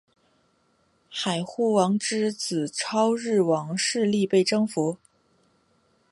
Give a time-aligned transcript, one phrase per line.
[1.11, 4.97] 海护王之子超日王势力被征服。